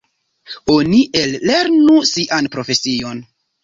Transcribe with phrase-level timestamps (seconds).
[0.77, 3.27] Oni ellernu sian profesion.